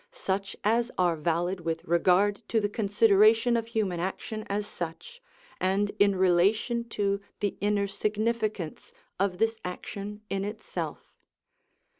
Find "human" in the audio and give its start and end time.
3.67-3.99